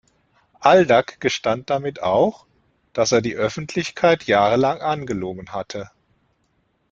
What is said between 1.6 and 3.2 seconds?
damit auch, dass